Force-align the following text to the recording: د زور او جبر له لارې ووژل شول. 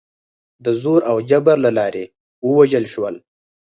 د 0.65 0.67
زور 0.81 1.01
او 1.09 1.17
جبر 1.29 1.57
له 1.65 1.71
لارې 1.77 2.03
ووژل 2.47 2.85
شول. 2.93 3.15